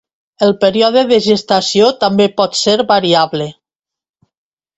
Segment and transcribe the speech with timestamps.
[0.45, 3.49] El període de gestació també pot ser variable.